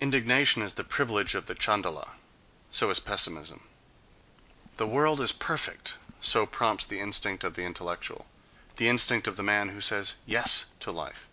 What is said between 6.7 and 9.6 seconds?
the instinct of the intellectual, the instinct of the